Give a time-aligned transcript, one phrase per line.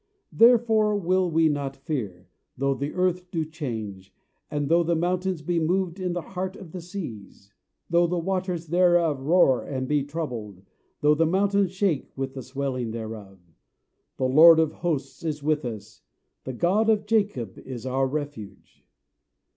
[0.31, 4.11] Therefore will we not fear, though the earth do change,
[4.49, 7.53] And though the mountains be moved in the heart of the seas;
[7.87, 10.63] Though the waters thereof roar and be troubled,
[11.01, 13.37] Though the mountains shake with the swelling thereof.
[14.17, 16.01] THE LORD OF HOSTS IS WITH US;
[16.45, 18.83] THE GOD OF JACOB IS OUR REFUGE.